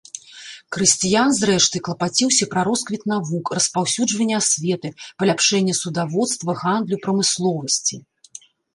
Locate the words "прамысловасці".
7.09-8.07